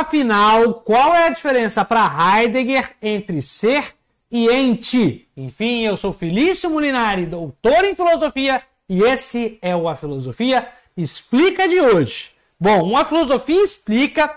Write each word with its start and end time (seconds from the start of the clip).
Afinal, 0.00 0.74
qual 0.76 1.14
é 1.14 1.26
a 1.26 1.30
diferença 1.30 1.84
para 1.84 2.40
Heidegger 2.40 2.92
entre 3.02 3.42
ser 3.42 3.94
e 4.30 4.48
ente? 4.48 5.28
Enfim, 5.36 5.82
eu 5.82 5.94
sou 5.94 6.14
Felício 6.14 6.70
Molinari, 6.70 7.26
doutor 7.26 7.84
em 7.84 7.94
filosofia, 7.94 8.62
e 8.88 9.02
esse 9.02 9.58
é 9.60 9.76
o 9.76 9.86
A 9.86 9.94
Filosofia 9.94 10.66
Explica 10.96 11.68
de 11.68 11.78
hoje. 11.78 12.30
Bom, 12.58 12.82
uma 12.82 13.04
filosofia 13.04 13.62
explica 13.62 14.34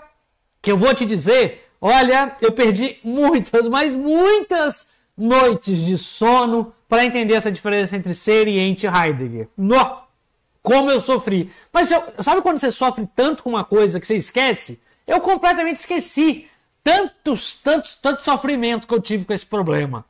que 0.60 0.70
eu 0.70 0.76
vou 0.76 0.94
te 0.94 1.06
dizer, 1.06 1.66
olha, 1.80 2.36
eu 2.42 2.52
perdi 2.52 2.98
muitas, 3.02 3.66
mas 3.66 3.94
muitas 3.94 4.88
noites 5.16 5.78
de 5.78 5.96
sono 5.96 6.74
para 6.86 7.06
entender 7.06 7.34
essa 7.34 7.50
diferença 7.50 7.96
entre 7.96 8.12
ser 8.12 8.48
e 8.48 8.58
ente 8.58 8.86
Heidegger. 8.86 9.48
No, 9.56 9.96
como 10.62 10.90
eu 10.90 11.00
sofri. 11.00 11.50
Mas 11.72 11.90
eu, 11.90 12.02
sabe 12.20 12.42
quando 12.42 12.58
você 12.58 12.70
sofre 12.70 13.08
tanto 13.16 13.42
com 13.42 13.48
uma 13.48 13.64
coisa 13.64 13.98
que 13.98 14.06
você 14.06 14.16
esquece? 14.16 14.78
Eu 15.06 15.20
completamente 15.20 15.78
esqueci 15.78 16.48
tantos, 16.82 17.54
tantos, 17.56 17.94
tanto 17.94 18.24
sofrimento 18.24 18.86
que 18.86 18.94
eu 18.94 19.00
tive 19.00 19.24
com 19.24 19.32
esse 19.32 19.46
problema. 19.46 20.04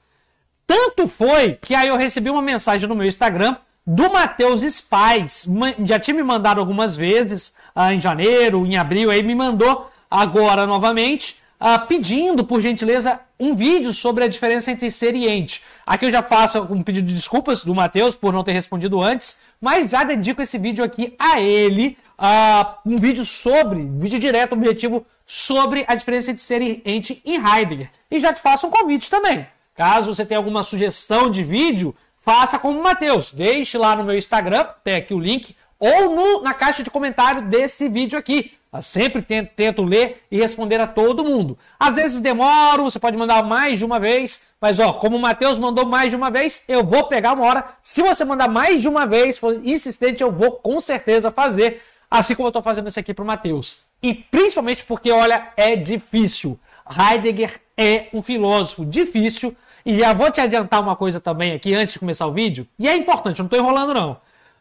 Tanto 0.66 1.06
foi 1.06 1.54
que 1.54 1.74
aí 1.74 1.88
eu 1.88 1.96
recebi 1.96 2.30
uma 2.30 2.42
mensagem 2.42 2.88
no 2.88 2.94
meu 2.94 3.06
Instagram 3.06 3.56
do 3.86 4.10
Matheus 4.10 4.62
Spies. 4.62 5.46
Já 5.84 5.98
tinha 5.98 6.14
me 6.14 6.22
mandado 6.22 6.58
algumas 6.58 6.96
vezes, 6.96 7.54
ah, 7.74 7.92
em 7.92 8.00
janeiro, 8.00 8.66
em 8.66 8.76
abril, 8.76 9.10
aí 9.10 9.22
me 9.22 9.34
mandou 9.34 9.90
agora 10.10 10.66
novamente, 10.66 11.36
ah, 11.60 11.78
pedindo, 11.78 12.44
por 12.44 12.60
gentileza, 12.60 13.20
um 13.38 13.54
vídeo 13.54 13.92
sobre 13.92 14.24
a 14.24 14.28
diferença 14.28 14.70
entre 14.70 14.90
ser 14.90 15.14
e 15.14 15.28
ente. 15.28 15.62
Aqui 15.86 16.06
eu 16.06 16.10
já 16.10 16.22
faço 16.22 16.62
um 16.70 16.82
pedido 16.82 17.08
de 17.08 17.14
desculpas 17.14 17.64
do 17.64 17.74
Matheus 17.74 18.14
por 18.14 18.32
não 18.32 18.44
ter 18.44 18.52
respondido 18.52 19.02
antes, 19.02 19.40
mas 19.60 19.90
já 19.90 20.04
dedico 20.04 20.40
esse 20.40 20.56
vídeo 20.56 20.84
aqui 20.84 21.14
a 21.18 21.40
ele, 21.40 21.98
uh, 22.18 22.74
um 22.86 22.98
vídeo 22.98 23.24
sobre, 23.24 23.78
um 23.78 23.98
vídeo 23.98 24.18
direto, 24.18 24.52
objetivo, 24.52 25.06
sobre 25.26 25.84
a 25.88 25.94
diferença 25.94 26.30
entre 26.30 26.42
ser 26.42 26.62
e 26.62 27.36
Heidegger. 27.36 27.90
E 28.10 28.20
já 28.20 28.32
te 28.32 28.40
faço 28.40 28.66
um 28.66 28.70
convite 28.70 29.10
também. 29.10 29.46
Caso 29.74 30.14
você 30.14 30.24
tenha 30.24 30.38
alguma 30.38 30.62
sugestão 30.62 31.28
de 31.28 31.42
vídeo, 31.42 31.94
faça 32.18 32.58
como 32.58 32.78
o 32.78 32.82
Matheus. 32.82 33.32
Deixe 33.32 33.76
lá 33.76 33.96
no 33.96 34.04
meu 34.04 34.16
Instagram, 34.16 34.66
tem 34.82 34.96
aqui 34.96 35.14
o 35.14 35.18
link, 35.18 35.56
ou 35.78 36.14
no, 36.14 36.42
na 36.42 36.54
caixa 36.54 36.82
de 36.82 36.90
comentário 36.90 37.42
desse 37.42 37.88
vídeo 37.88 38.18
aqui. 38.18 38.52
Eu 38.72 38.82
sempre 38.82 39.22
tento, 39.22 39.50
tento, 39.54 39.84
ler 39.84 40.24
e 40.28 40.36
responder 40.36 40.80
a 40.80 40.86
todo 40.86 41.24
mundo. 41.24 41.56
Às 41.78 41.94
vezes 41.94 42.20
demoro, 42.20 42.84
você 42.84 42.98
pode 42.98 43.16
mandar 43.16 43.44
mais 43.44 43.78
de 43.78 43.84
uma 43.84 44.00
vez, 44.00 44.48
mas 44.60 44.80
ó, 44.80 44.92
como 44.94 45.16
o 45.16 45.20
Matheus 45.20 45.60
mandou 45.60 45.86
mais 45.86 46.10
de 46.10 46.16
uma 46.16 46.28
vez, 46.28 46.64
eu 46.66 46.82
vou 46.82 47.04
pegar 47.04 47.34
uma 47.34 47.46
hora. 47.46 47.64
Se 47.80 48.02
você 48.02 48.24
mandar 48.24 48.48
mais 48.48 48.82
de 48.82 48.88
uma 48.88 49.06
vez, 49.06 49.38
for 49.38 49.60
insistente, 49.64 50.24
eu 50.24 50.32
vou 50.32 50.52
com 50.52 50.80
certeza 50.80 51.30
fazer, 51.30 51.82
assim 52.18 52.34
como 52.34 52.46
eu 52.46 52.50
estou 52.50 52.62
fazendo 52.62 52.88
isso 52.88 53.00
aqui 53.00 53.12
para 53.12 53.24
o 53.24 53.26
Matheus. 53.26 53.78
E 54.02 54.14
principalmente 54.14 54.84
porque, 54.84 55.10
olha, 55.10 55.48
é 55.56 55.74
difícil. 55.74 56.58
Heidegger 56.88 57.60
é 57.76 58.06
um 58.12 58.22
filósofo 58.22 58.84
difícil. 58.84 59.56
E 59.84 59.98
já 59.98 60.14
vou 60.14 60.30
te 60.30 60.40
adiantar 60.40 60.80
uma 60.80 60.94
coisa 60.94 61.20
também 61.20 61.52
aqui 61.52 61.74
antes 61.74 61.94
de 61.94 61.98
começar 61.98 62.26
o 62.26 62.32
vídeo. 62.32 62.66
E 62.78 62.88
é 62.88 62.96
importante, 62.96 63.38
eu 63.38 63.42
não 63.42 63.46
estou 63.46 63.58
enrolando 63.58 63.92
não. 63.92 64.20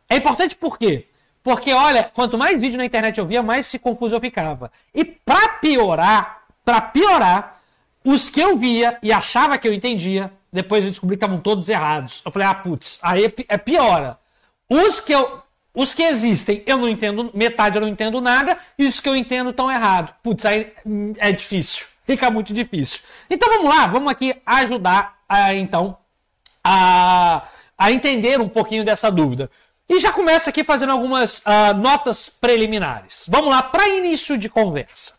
É 0.10 0.18
importante 0.18 0.56
por 0.56 0.78
quê? 0.78 1.08
Porque, 1.44 1.72
olha, 1.73 2.10
quanto 2.14 2.38
mais 2.38 2.60
vídeo 2.60 2.78
na 2.78 2.86
internet 2.86 3.20
eu 3.20 3.26
via, 3.26 3.44
mais 3.44 3.72
confuso 3.82 4.16
eu 4.16 4.20
ficava. 4.20 4.72
E 4.94 5.06
para 5.06 5.50
piorar, 5.50 6.44
para 6.66 6.82
piorar, 6.82 7.62
os 8.04 8.30
que 8.30 8.42
eu 8.42 8.58
via 8.58 8.98
e 9.02 9.12
achava 9.12 9.58
que 9.58 9.67
eu 9.67 9.73
entendia, 9.73 10.32
depois 10.52 10.84
eu 10.84 10.90
descobri 10.90 11.16
que 11.16 11.23
estavam 11.23 11.40
todos 11.40 11.70
errados. 11.70 12.22
Eu 12.26 12.32
falei, 12.32 12.48
ah, 12.48 12.56
putz, 12.56 13.00
aí 13.04 13.26
é, 13.26 13.34
é 13.48 13.58
piora. 13.58 14.17
Os 14.70 15.00
que 15.00 15.14
eu. 15.14 15.44
Os 15.76 15.94
que 15.94 16.04
existem, 16.04 16.62
eu 16.68 16.78
não 16.78 16.88
entendo, 16.88 17.32
metade 17.34 17.78
eu 17.78 17.82
não 17.82 17.88
entendo 17.88 18.22
nada, 18.22 18.58
e 18.78 18.86
os 18.86 19.00
que 19.00 19.10
eu 19.10 19.16
entendo 19.16 19.50
estão 19.50 19.72
errados. 19.72 20.14
Putz, 20.22 20.46
aí 20.46 20.72
hum, 20.86 21.14
é 21.18 21.32
difícil. 21.32 21.86
Fica 22.06 22.30
muito 22.30 22.54
difícil. 22.54 23.02
Então 23.30 23.50
vamos 23.50 23.74
lá, 23.74 23.88
vamos 23.88 24.12
aqui 24.12 24.36
ajudar 24.46 25.18
a, 25.28 25.56
então 25.56 25.98
a, 26.64 27.44
a 27.78 27.92
entender 27.92 28.40
um 28.40 28.50
pouquinho 28.50 28.83
dessa 28.83 29.10
dúvida. 29.10 29.50
E 29.89 30.00
já 30.00 30.12
começa 30.12 30.50
aqui 30.50 30.64
fazendo 30.64 30.92
algumas 30.92 31.39
uh, 31.39 31.73
notas 31.76 32.30
preliminares. 32.30 33.26
Vamos 33.28 33.50
lá, 33.50 33.62
para 33.62 33.89
início 33.89 34.38
de 34.38 34.50
conversa. 34.50 35.14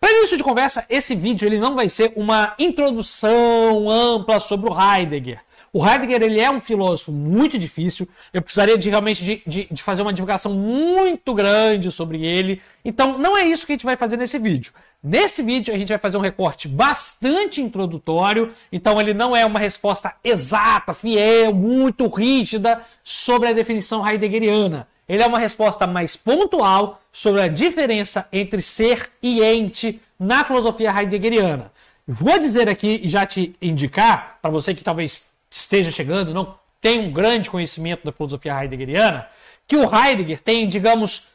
Para 0.00 0.10
início 0.10 0.36
de 0.36 0.42
conversa, 0.42 0.84
esse 0.88 1.14
vídeo 1.14 1.46
ele 1.46 1.58
não 1.58 1.74
vai 1.74 1.88
ser 1.88 2.12
uma 2.16 2.54
introdução 2.58 3.88
ampla 3.90 4.40
sobre 4.40 4.70
o 4.70 4.76
Heidegger. 4.78 5.40
O 5.72 5.86
Heidegger 5.86 6.22
ele 6.22 6.40
é 6.40 6.50
um 6.50 6.60
filósofo 6.60 7.12
muito 7.12 7.58
difícil. 7.58 8.08
Eu 8.32 8.42
precisaria 8.42 8.78
de, 8.78 8.88
realmente 8.88 9.24
de, 9.24 9.42
de, 9.46 9.68
de, 9.70 9.82
fazer 9.82 10.02
uma 10.02 10.12
divulgação 10.12 10.52
muito 10.54 11.34
grande 11.34 11.90
sobre 11.90 12.24
ele. 12.24 12.62
Então, 12.84 13.18
não 13.18 13.36
é 13.36 13.44
isso 13.44 13.66
que 13.66 13.72
a 13.72 13.74
gente 13.74 13.84
vai 13.84 13.96
fazer 13.96 14.16
nesse 14.16 14.38
vídeo. 14.38 14.72
Nesse 15.02 15.42
vídeo, 15.42 15.74
a 15.74 15.78
gente 15.78 15.88
vai 15.88 15.98
fazer 15.98 16.16
um 16.16 16.20
recorte 16.20 16.66
bastante 16.66 17.60
introdutório. 17.60 18.52
Então, 18.72 19.00
ele 19.00 19.12
não 19.12 19.36
é 19.36 19.44
uma 19.44 19.58
resposta 19.58 20.14
exata, 20.24 20.94
fiel, 20.94 21.52
muito 21.54 22.06
rígida 22.08 22.80
sobre 23.04 23.48
a 23.48 23.52
definição 23.52 24.06
heideggeriana. 24.06 24.88
Ele 25.08 25.22
é 25.22 25.26
uma 25.26 25.38
resposta 25.38 25.86
mais 25.86 26.16
pontual 26.16 27.00
sobre 27.12 27.40
a 27.40 27.48
diferença 27.48 28.26
entre 28.32 28.60
ser 28.60 29.10
e 29.22 29.42
ente 29.42 30.00
na 30.18 30.44
filosofia 30.44 30.90
heideggeriana. 30.90 31.70
Vou 32.06 32.38
dizer 32.38 32.68
aqui 32.68 33.00
e 33.02 33.08
já 33.08 33.26
te 33.26 33.54
indicar, 33.60 34.38
para 34.40 34.50
você 34.50 34.74
que 34.74 34.84
talvez 34.84 35.35
esteja 35.50 35.90
chegando, 35.90 36.34
não 36.34 36.58
tem 36.80 37.00
um 37.00 37.12
grande 37.12 37.50
conhecimento 37.50 38.04
da 38.04 38.12
filosofia 38.12 38.62
heideggeriana, 38.62 39.28
que 39.66 39.76
o 39.76 39.82
Heidegger 39.82 40.40
tem, 40.40 40.68
digamos, 40.68 41.28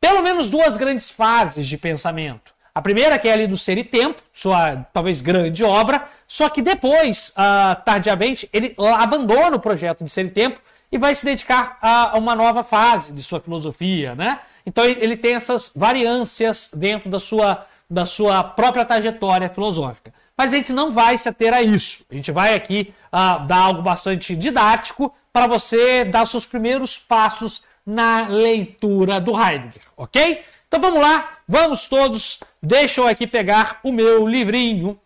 pelo 0.00 0.22
menos 0.22 0.50
duas 0.50 0.76
grandes 0.76 1.10
fases 1.10 1.66
de 1.66 1.76
pensamento. 1.76 2.52
A 2.74 2.80
primeira, 2.80 3.18
que 3.18 3.28
é 3.28 3.32
ali 3.32 3.46
do 3.46 3.56
Ser 3.56 3.78
e 3.78 3.84
Tempo, 3.84 4.22
sua 4.32 4.76
talvez 4.92 5.20
grande 5.20 5.62
obra, 5.62 6.08
só 6.26 6.48
que 6.48 6.62
depois, 6.62 7.30
uh, 7.30 7.80
tardiamente, 7.84 8.48
ele 8.52 8.74
abandona 8.98 9.56
o 9.56 9.60
projeto 9.60 10.04
de 10.04 10.10
Ser 10.10 10.26
e 10.26 10.30
Tempo 10.30 10.60
e 10.90 10.98
vai 10.98 11.14
se 11.14 11.24
dedicar 11.24 11.78
a 11.82 12.16
uma 12.18 12.34
nova 12.34 12.64
fase 12.64 13.12
de 13.12 13.22
sua 13.22 13.40
filosofia, 13.40 14.14
né? 14.14 14.40
Então 14.64 14.84
ele 14.84 15.16
tem 15.16 15.34
essas 15.34 15.72
variâncias 15.74 16.70
dentro 16.72 17.08
da 17.10 17.18
sua, 17.18 17.66
da 17.88 18.06
sua 18.06 18.44
própria 18.44 18.84
trajetória 18.84 19.48
filosófica. 19.48 20.12
Mas 20.40 20.54
a 20.54 20.56
gente 20.56 20.72
não 20.72 20.90
vai 20.90 21.18
se 21.18 21.28
ater 21.28 21.52
a 21.52 21.60
isso. 21.60 22.02
A 22.10 22.14
gente 22.14 22.32
vai 22.32 22.54
aqui 22.54 22.94
uh, 23.12 23.46
dar 23.46 23.58
algo 23.58 23.82
bastante 23.82 24.34
didático 24.34 25.14
para 25.30 25.46
você 25.46 26.02
dar 26.02 26.24
seus 26.24 26.46
primeiros 26.46 26.96
passos 26.96 27.62
na 27.84 28.26
leitura 28.26 29.20
do 29.20 29.38
Heidegger, 29.38 29.82
ok? 29.94 30.42
Então 30.66 30.80
vamos 30.80 30.98
lá, 30.98 31.40
vamos 31.46 31.88
todos. 31.88 32.40
Deixa 32.62 33.02
eu 33.02 33.06
aqui 33.06 33.26
pegar 33.26 33.80
o 33.82 33.92
meu 33.92 34.26
livrinho. 34.26 34.98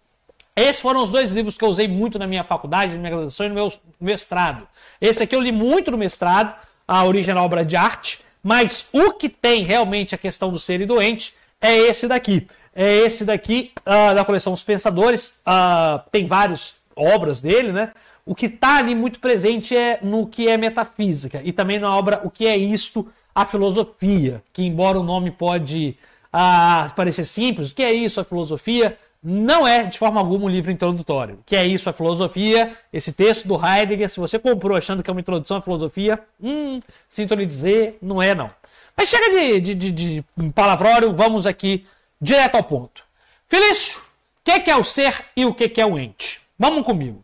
Esses 0.54 0.80
foram 0.80 1.02
os 1.02 1.10
dois 1.10 1.32
livros 1.32 1.56
que 1.56 1.64
eu 1.64 1.68
usei 1.68 1.88
muito 1.88 2.16
na 2.16 2.28
minha 2.28 2.44
faculdade, 2.44 2.92
na 2.92 2.98
minha 2.98 3.10
graduação 3.10 3.46
e 3.46 3.48
no 3.48 3.56
meu 3.56 3.72
mestrado. 4.00 4.68
Esse 5.00 5.24
aqui 5.24 5.34
eu 5.34 5.40
li 5.40 5.50
muito 5.50 5.90
no 5.90 5.98
mestrado, 5.98 6.54
a 6.86 7.04
original 7.04 7.44
obra 7.44 7.64
de 7.64 7.74
arte, 7.74 8.20
mas 8.40 8.86
o 8.92 9.10
que 9.14 9.28
tem 9.28 9.64
realmente 9.64 10.14
a 10.14 10.18
questão 10.18 10.52
do 10.52 10.60
ser 10.60 10.80
e 10.80 10.86
doente 10.86 11.34
é 11.60 11.76
esse 11.76 12.06
daqui 12.06 12.46
é 12.74 12.96
esse 12.98 13.24
daqui 13.24 13.72
uh, 13.80 14.14
da 14.14 14.24
coleção 14.24 14.52
Os 14.52 14.64
Pensadores. 14.64 15.40
Uh, 15.46 16.02
tem 16.10 16.26
várias 16.26 16.74
obras 16.96 17.40
dele, 17.40 17.72
né? 17.72 17.92
O 18.26 18.34
que 18.34 18.46
está 18.46 18.78
ali 18.78 18.94
muito 18.94 19.20
presente 19.20 19.76
é 19.76 19.98
no 20.02 20.26
que 20.26 20.48
é 20.48 20.56
metafísica 20.56 21.40
e 21.44 21.52
também 21.52 21.78
na 21.78 21.94
obra 21.94 22.20
O 22.24 22.30
que 22.30 22.46
é 22.46 22.56
isto, 22.56 23.06
a 23.34 23.44
filosofia, 23.44 24.42
que 24.52 24.62
embora 24.62 24.98
o 24.98 25.02
nome 25.02 25.30
pode 25.30 25.96
uh, 26.32 26.94
parecer 26.94 27.24
simples, 27.24 27.70
o 27.70 27.74
que 27.74 27.82
é 27.82 27.92
isso, 27.92 28.20
a 28.20 28.24
filosofia, 28.24 28.96
não 29.22 29.66
é 29.66 29.84
de 29.84 29.98
forma 29.98 30.20
alguma 30.20 30.46
um 30.46 30.48
livro 30.48 30.70
introdutório. 30.70 31.36
O 31.36 31.44
que 31.46 31.56
é 31.56 31.66
isso, 31.66 31.88
a 31.88 31.92
filosofia? 31.92 32.72
Esse 32.92 33.12
texto 33.12 33.48
do 33.48 33.54
Heidegger, 33.54 34.10
se 34.10 34.20
você 34.20 34.38
comprou 34.38 34.76
achando 34.76 35.02
que 35.02 35.08
é 35.08 35.12
uma 35.12 35.20
introdução 35.20 35.56
à 35.56 35.62
filosofia, 35.62 36.20
hum, 36.42 36.80
sinto 37.08 37.34
lhe 37.34 37.46
dizer, 37.46 37.98
não 38.02 38.20
é 38.20 38.34
não. 38.34 38.50
Mas 38.96 39.08
chega 39.08 39.30
de, 39.30 39.60
de, 39.60 39.74
de, 39.74 39.90
de 39.90 40.24
palavrório, 40.54 41.12
vamos 41.12 41.46
aqui 41.46 41.86
direto 42.24 42.54
ao 42.54 42.64
ponto. 42.64 43.04
Felício, 43.46 44.00
o 44.00 44.60
que 44.60 44.70
é 44.70 44.76
o 44.76 44.82
ser 44.82 45.26
e 45.36 45.44
o 45.44 45.54
que 45.54 45.80
é 45.80 45.86
o 45.86 45.98
ente? 45.98 46.40
Vamos 46.58 46.84
comigo. 46.84 47.22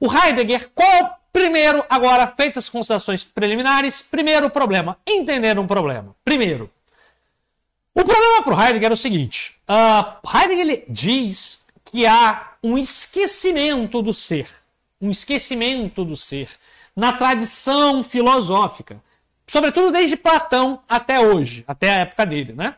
O 0.00 0.12
Heidegger, 0.12 0.70
qual 0.74 0.90
é 0.90 1.02
o 1.02 1.10
primeiro, 1.32 1.84
agora, 1.88 2.26
feitas 2.26 2.64
as 2.64 2.70
considerações 2.70 3.22
preliminares, 3.22 4.02
primeiro 4.02 4.48
problema, 4.48 4.98
entender 5.06 5.58
um 5.58 5.66
problema. 5.66 6.16
Primeiro, 6.24 6.70
o 7.94 8.04
problema 8.04 8.42
para 8.42 8.54
o 8.54 8.60
Heidegger 8.60 8.90
é 8.90 8.94
o 8.94 8.96
seguinte: 8.96 9.56
uh, 9.68 10.36
Heidegger 10.36 10.84
diz 10.88 11.60
que 11.84 12.06
há 12.06 12.52
um 12.62 12.78
esquecimento 12.78 14.00
do 14.00 14.14
ser, 14.14 14.48
um 15.00 15.10
esquecimento 15.10 16.04
do 16.04 16.16
ser 16.16 16.48
na 16.96 17.12
tradição 17.12 18.02
filosófica, 18.02 19.02
sobretudo 19.46 19.90
desde 19.90 20.16
Platão 20.16 20.80
até 20.88 21.20
hoje, 21.20 21.64
até 21.66 21.90
a 21.90 21.98
época 22.00 22.24
dele, 22.24 22.52
né? 22.52 22.76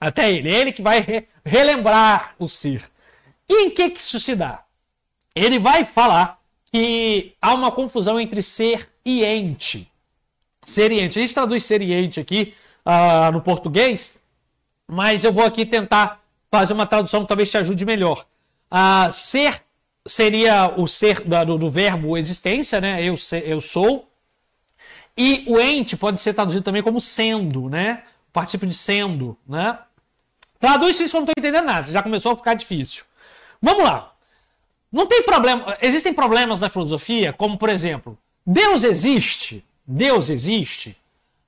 Até 0.00 0.32
ele. 0.32 0.48
Ele 0.48 0.72
que 0.72 0.82
vai 0.82 1.00
re 1.00 1.24
relembrar 1.44 2.34
o 2.38 2.48
ser. 2.48 2.82
E 3.48 3.64
em 3.64 3.70
que, 3.70 3.90
que 3.90 4.00
isso 4.00 4.18
se 4.18 4.34
dá? 4.34 4.64
Ele 5.34 5.58
vai 5.58 5.84
falar 5.84 6.40
que 6.70 7.34
há 7.40 7.54
uma 7.54 7.70
confusão 7.70 8.18
entre 8.18 8.42
ser 8.42 8.90
e 9.04 9.24
ente. 9.24 9.90
Ser 10.62 10.90
e 10.90 11.00
ente. 11.00 11.18
A 11.18 11.22
gente 11.22 11.34
traduz 11.34 11.64
ser 11.64 11.82
e 11.82 11.92
ente 11.92 12.18
aqui 12.18 12.54
uh, 12.84 13.32
no 13.32 13.40
português, 13.40 14.18
mas 14.86 15.24
eu 15.24 15.32
vou 15.32 15.44
aqui 15.44 15.66
tentar 15.66 16.22
fazer 16.50 16.72
uma 16.72 16.86
tradução 16.86 17.22
que 17.22 17.28
talvez 17.28 17.50
te 17.50 17.58
ajude 17.58 17.84
melhor. 17.84 18.26
Uh, 18.70 19.12
ser 19.12 19.62
seria 20.06 20.72
o 20.76 20.86
ser 20.86 21.20
do, 21.20 21.58
do, 21.58 21.70
verbo 21.70 22.16
existência, 22.16 22.80
né? 22.80 23.02
Eu, 23.02 23.14
eu 23.44 23.60
sou. 23.60 24.08
E 25.16 25.44
o 25.46 25.60
ente 25.60 25.96
pode 25.96 26.20
ser 26.20 26.34
traduzido 26.34 26.64
também 26.64 26.82
como 26.82 27.00
sendo, 27.00 27.68
né? 27.68 28.02
Participio 28.34 28.68
de 28.68 28.74
sendo, 28.74 29.38
né? 29.48 29.78
Traduz 30.58 30.98
isso 30.98 31.10
que 31.10 31.16
eu 31.16 31.20
não 31.20 31.28
estou 31.28 31.34
entendendo 31.38 31.64
nada, 31.66 31.90
já 31.90 32.02
começou 32.02 32.32
a 32.32 32.36
ficar 32.36 32.54
difícil. 32.54 33.04
Vamos 33.62 33.84
lá. 33.84 34.12
Não 34.90 35.06
tem 35.06 35.22
problema. 35.22 35.78
Existem 35.80 36.12
problemas 36.12 36.60
na 36.60 36.68
filosofia, 36.68 37.32
como 37.32 37.56
por 37.56 37.68
exemplo, 37.68 38.18
Deus 38.44 38.82
existe, 38.82 39.64
Deus 39.86 40.28
existe, 40.28 40.96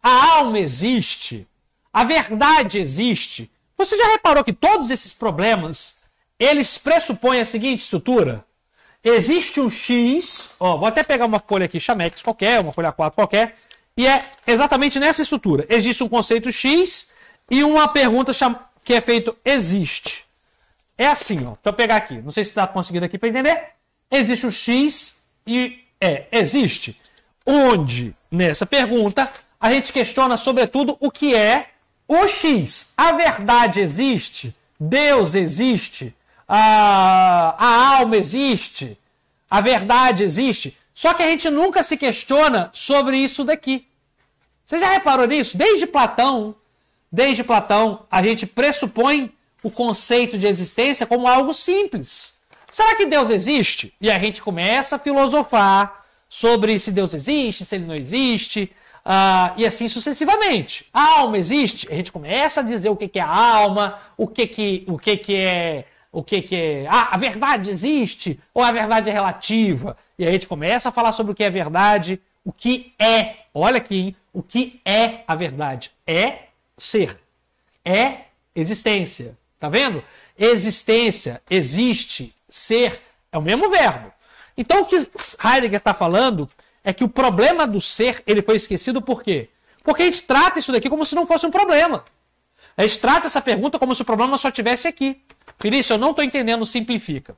a 0.01 0.37
alma 0.37 0.61
existe, 0.61 1.45
a 1.93 2.05
verdade 2.05 2.79
existe. 2.79 3.51
Você 3.77 3.99
já 3.99 4.07
reparou 4.13 4.45
que 4.45 4.53
todos 4.53 4.89
esses 4.89 5.13
problemas 5.13 6.05
eles 6.39 6.79
pressupõem 6.79 7.41
a 7.41 7.47
seguinte 7.47 7.83
estrutura? 7.83 8.45
Existe 9.03 9.61
um 9.61 9.71
X, 9.71 10.55
ó, 10.61 10.77
vou 10.77 10.87
até 10.87 11.03
pegar 11.03 11.27
uma 11.27 11.41
folha 11.41 11.67
aqui, 11.67 11.81
Chamex 11.81 12.23
qualquer, 12.23 12.61
uma 12.61 12.73
folha 12.73 12.93
4 12.93 13.17
qualquer, 13.17 13.59
e 13.97 14.07
é 14.07 14.25
exatamente 14.47 15.01
nessa 15.01 15.23
estrutura. 15.23 15.67
Existe 15.69 16.05
um 16.05 16.09
conceito 16.09 16.53
X 16.53 17.09
e 17.51 17.65
uma 17.65 17.89
pergunta 17.89 18.33
que 18.85 18.95
é 18.95 19.01
feito 19.01 19.37
existe. 19.45 20.25
É 20.99 21.07
assim, 21.07 21.39
ó. 21.39 21.51
Deixa 21.51 21.59
eu 21.65 21.73
pegar 21.73 21.97
aqui. 21.97 22.21
Não 22.21 22.31
sei 22.31 22.45
se 22.45 22.51
está 22.51 22.67
conseguindo 22.67 23.07
aqui 23.07 23.19
para 23.19 23.29
entender. 23.29 23.65
Existe 24.11 24.47
o 24.47 24.53
X 24.53 25.23
e 25.47 25.79
é 26.01 26.27
existe. 26.31 27.01
Onde 27.47 28.15
nessa 28.31 28.67
pergunta 28.67 29.33
a 29.61 29.73
gente 29.73 29.93
questiona 29.93 30.37
sobretudo 30.37 30.97
o 31.01 31.11
que 31.11 31.35
é 31.35 31.71
o 32.07 32.29
X. 32.29 32.93
A 32.97 33.13
verdade 33.13 33.81
existe? 33.81 34.55
Deus 34.79 35.35
existe? 35.35 36.15
A, 36.47 37.57
a 37.59 37.99
alma 37.99 38.17
existe? 38.17 38.99
A 39.51 39.61
verdade 39.61 40.23
existe? 40.23 40.77
Só 40.97 41.13
que 41.13 41.23
a 41.23 41.29
gente 41.29 41.51
nunca 41.51 41.83
se 41.83 41.95
questiona 41.95 42.71
sobre 42.73 43.19
isso 43.19 43.45
daqui. 43.45 43.87
Você 44.65 44.81
já 44.81 44.89
reparou 44.89 45.27
nisso? 45.27 45.55
Desde 45.55 45.87
Platão, 45.87 46.55
desde 47.13 47.45
Platão, 47.45 48.07
a 48.11 48.23
gente 48.23 48.47
pressupõe 48.47 49.31
o 49.63 49.71
conceito 49.71 50.39
de 50.39 50.47
existência 50.47 51.07
como 51.07 51.29
algo 51.29 51.53
simples. 51.53 52.39
Será 52.73 52.95
que 52.95 53.05
Deus 53.05 53.29
existe? 53.29 53.93
E 54.01 54.11
a 54.11 54.19
gente 54.19 54.41
começa 54.41 54.97
a 54.97 54.99
filosofar 54.99 56.03
sobre 56.31 56.79
se 56.79 56.91
Deus 56.91 57.13
existe, 57.13 57.67
se 57.67 57.75
ele 57.75 57.85
não 57.85 57.95
existe, 57.95 58.73
uh, 59.05 59.53
e 59.59 59.67
assim 59.67 59.91
sucessivamente. 59.91 60.87
A 60.95 61.19
alma 61.19 61.37
existe? 61.37 61.93
A 61.93 61.95
gente 61.95 62.11
começa 62.11 62.61
a 62.61 62.65
dizer 62.65 62.89
o 62.89 62.97
que, 62.97 63.07
que 63.07 63.19
é 63.19 63.23
a 63.23 63.29
alma, 63.29 63.99
o 64.17 64.27
que, 64.27 64.47
que, 64.47 64.85
o 64.89 64.99
que, 64.99 65.19
que 65.19 65.37
é. 65.37 65.85
O 66.17 66.25
que, 66.25 66.41
que 66.41 66.57
é. 66.57 66.87
Ah, 66.89 67.11
a 67.13 67.19
verdade 67.19 67.71
existe? 67.71 68.41
Ou 68.55 68.63
a 68.63 68.73
verdade 68.73 69.11
é 69.11 69.13
relativa? 69.13 69.99
E 70.19 70.27
a 70.27 70.33
gente 70.33 70.49
começa 70.49 70.89
a 70.89 70.93
falar 70.93 71.13
sobre 71.13 71.33
o 71.33 71.35
que 71.35 71.45
é 71.45 71.51
verdade, 71.51 72.19
o 72.43 72.51
que 72.51 72.95
é. 72.99 73.41
Olha 73.53 73.77
aqui, 73.77 73.97
hein? 73.97 74.17
o 74.33 74.43
que 74.43 74.81
é 74.83 75.25
a 75.29 75.35
verdade? 75.35 75.91
É 76.07 76.45
ser. 76.79 77.19
É 77.85 78.21
existência. 78.55 79.37
Tá 79.61 79.69
vendo? 79.69 80.03
Existência, 80.39 81.43
existe, 81.51 82.35
ser, 82.49 83.03
é 83.31 83.37
o 83.37 83.43
mesmo 83.43 83.69
verbo. 83.69 84.11
Então 84.57 84.81
o 84.81 84.87
que 84.87 84.97
Heidegger 85.45 85.77
está 85.77 85.93
falando 85.93 86.49
é 86.83 86.95
que 86.95 87.05
o 87.05 87.11
problema 87.11 87.67
do 87.67 87.79
ser 87.79 88.23
ele 88.27 88.41
foi 88.41 88.57
esquecido 88.57 89.03
por 89.03 89.23
quê? 89.23 89.51
Porque 89.85 90.03
a 90.03 90.07
gente 90.07 90.23
trata 90.23 90.59
isso 90.59 90.73
daqui 90.73 90.89
como 90.89 91.05
se 91.05 91.15
não 91.15 91.27
fosse 91.27 91.45
um 91.45 91.51
problema. 91.51 92.07
A 92.75 92.87
gente 92.87 93.01
trata 93.01 93.27
essa 93.27 93.43
pergunta 93.43 93.79
como 93.79 93.95
se 93.95 94.01
o 94.01 94.05
problema 94.07 94.39
só 94.39 94.51
tivesse 94.51 94.89
aqui. 94.89 95.21
Felício, 95.59 95.95
eu 95.95 95.99
não 95.99 96.11
estou 96.11 96.25
entendendo, 96.25 96.65
simplifica. 96.65 97.37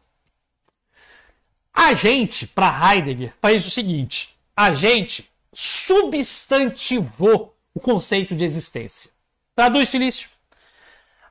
A 1.73 1.94
gente, 1.94 2.47
para 2.47 2.94
Heidegger, 2.94 3.32
faz 3.41 3.67
o 3.67 3.70
seguinte: 3.70 4.35
a 4.56 4.73
gente 4.73 5.31
substantivou 5.53 7.56
o 7.75 7.81
conceito 7.81 8.35
de 8.35 8.44
existência. 8.44 9.11
Traduz, 9.55 9.88
Felício. 9.88 10.29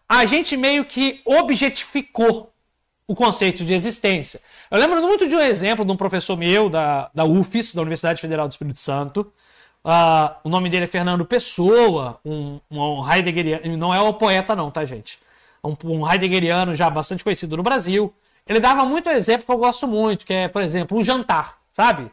A 0.07 0.25
gente 0.25 0.56
meio 0.56 0.86
que 0.86 1.22
objetificou 1.25 2.54
o 3.06 3.16
conceito 3.16 3.66
de 3.66 3.74
existência. 3.74 4.42
Eu 4.69 4.80
lembro 4.80 5.01
muito 5.01 5.28
de 5.28 5.36
um 5.36 5.42
exemplo 5.42 5.86
de 5.86 5.92
um 5.92 5.98
professor 5.98 6.38
meu 6.38 6.69
da, 6.69 7.10
da 7.13 7.25
UFES, 7.25 7.74
da 7.74 7.81
Universidade 7.81 8.22
Federal 8.22 8.48
do 8.48 8.51
Espírito 8.51 8.80
Santo. 8.80 9.31
Uh, 9.83 10.36
o 10.44 10.50
nome 10.50 10.69
dele 10.69 10.86
é 10.86 10.88
Fernando 10.88 11.25
Pessoa, 11.25 12.19
um, 12.24 12.60
um 12.69 13.10
Heideggeriano. 13.10 13.78
Não 13.78 13.94
é 13.94 14.01
o 14.01 14.13
poeta, 14.13 14.56
não, 14.56 14.69
tá, 14.69 14.83
gente? 14.83 15.19
Um, 15.63 15.75
um 15.86 16.12
Heideggeriano 16.12 16.75
já 16.75 16.89
bastante 16.89 17.24
conhecido 17.24 17.57
no 17.57 17.63
Brasil. 17.63 18.13
Ele 18.48 18.59
dava 18.59 18.86
muito 18.86 19.09
exemplo 19.09 19.45
que 19.45 19.51
eu 19.51 19.57
gosto 19.57 19.88
muito, 19.88 20.25
que 20.25 20.33
é, 20.33 20.48
por 20.48 20.62
exemplo, 20.62 20.98
um 20.98 21.04
jantar, 21.04 21.57
sabe? 21.74 22.09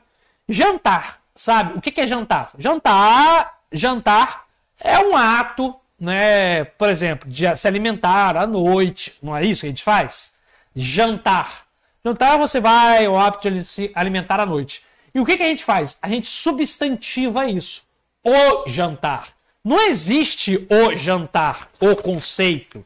Jantar, 0.49 1.21
sabe? 1.35 1.79
O 1.79 1.81
que, 1.81 2.01
é 2.01 2.07
jantar? 2.07 2.51
Jantar, 2.59 3.61
jantar 3.73 4.45
é 4.81 4.99
um 4.99 5.17
ato, 5.17 5.75
né? 5.99 6.65
Por 6.65 6.89
exemplo, 6.89 7.31
de 7.31 7.57
se 7.57 7.69
alimentar 7.69 8.37
à 8.37 8.47
noite. 8.47 9.15
Não 9.23 9.37
é 9.37 9.45
isso 9.45 9.61
que 9.61 9.67
a 9.67 9.71
gente 9.71 9.85
faz? 9.85 10.35
Jantar. 10.75 11.65
Jantar 12.05 12.37
você 12.37 12.61
vai, 12.61 13.07
o 13.07 13.17
hábito 13.17 13.51
de 13.51 13.65
se 13.65 13.93
alimentar 13.95 14.41
à 14.41 14.47
noite. 14.47 14.83
E 15.15 15.21
o 15.21 15.25
que 15.25 15.33
a 15.33 15.37
gente 15.37 15.65
faz? 15.65 15.97
A 16.03 16.09
gente 16.09 16.27
substantiva 16.27 17.47
isso. 17.47 17.85
O 18.25 18.69
jantar. 18.69 19.29
Não 19.63 19.81
existe 19.81 20.67
o 20.69 20.95
jantar, 20.97 21.71
o 21.81 21.95
conceito. 21.97 22.85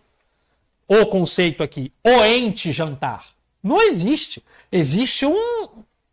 O 0.88 1.06
conceito 1.06 1.62
aqui, 1.62 1.92
o 2.02 2.24
ente 2.24 2.72
jantar. 2.72 3.26
Não 3.62 3.80
existe. 3.80 4.42
Existe 4.72 5.26
um, 5.26 5.68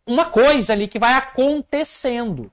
uma 0.06 0.26
coisa 0.26 0.74
ali 0.74 0.86
que 0.86 0.98
vai 0.98 1.14
acontecendo. 1.14 2.52